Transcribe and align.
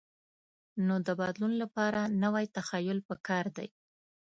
نو 0.85 0.95
د 1.07 1.09
بدلون 1.19 1.53
لپاره 1.63 2.01
نوی 2.23 2.45
تخیل 2.57 2.99
پکار 3.09 3.45
دی. 3.57 3.67